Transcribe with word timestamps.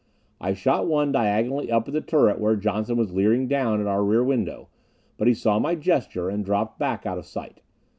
I 0.39 0.55
shot 0.55 0.87
one 0.87 1.11
diagonally 1.11 1.71
up 1.71 1.87
at 1.87 1.93
the 1.93 2.01
turret 2.01 2.39
where 2.41 2.55
Johnson 2.55 2.97
was 2.97 3.11
leering 3.11 3.47
down 3.47 3.79
at 3.79 3.85
our 3.85 4.03
rear 4.03 4.23
window, 4.23 4.67
but 5.15 5.27
he 5.27 5.35
saw 5.35 5.59
my 5.59 5.75
gesture 5.75 6.27
and 6.27 6.43
dropped 6.43 6.79
back 6.79 7.05
out 7.05 7.19
of 7.19 7.25
sight. 7.27 7.61